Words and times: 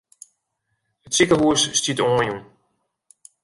It 1.05 1.11
sikehûs 1.15 1.61
stiet 1.79 1.99
oanjûn. 2.05 2.41